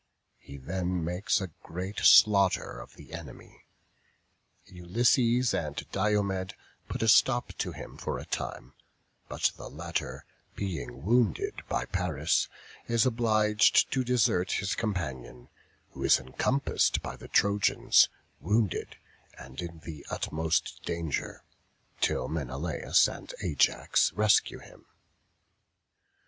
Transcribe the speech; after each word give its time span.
He 0.39 0.57
then 0.57 1.03
makes 1.05 1.39
a 1.41 1.51
great 1.61 1.99
slaughter 1.99 2.79
of 2.79 2.95
the 2.95 3.13
enemy; 3.13 3.65
Ulysses 4.65 5.53
and 5.53 5.75
Diomed 5.91 6.55
put 6.89 7.03
a 7.03 7.07
stop 7.07 7.53
to 7.59 7.71
him 7.71 7.97
for 7.97 8.17
a 8.17 8.25
time; 8.25 8.73
but 9.29 9.51
the 9.57 9.69
latter, 9.69 10.25
being 10.55 11.05
wounded 11.05 11.61
by 11.69 11.85
Paris, 11.85 12.49
is 12.87 13.05
obliged 13.05 13.91
to 13.91 14.03
desert 14.03 14.53
his 14.53 14.73
companion, 14.73 15.49
who 15.91 16.03
is 16.03 16.19
encompassed 16.19 17.03
by 17.03 17.15
the 17.15 17.27
Trojans, 17.27 18.09
wounded, 18.39 18.95
and 19.37 19.61
in 19.61 19.81
the 19.85 20.03
utmost 20.09 20.81
danger, 20.83 21.43
till 21.99 22.27
Menelaus 22.27 23.07
and 23.07 23.31
Ajax 23.43 24.11
rescue 24.13 24.57
him. 24.57 24.87